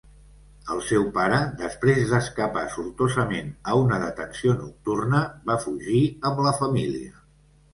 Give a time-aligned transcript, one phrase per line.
[0.75, 7.15] El seu pare, després d'escapar sortosament a una detenció nocturna, va fugir amb la família.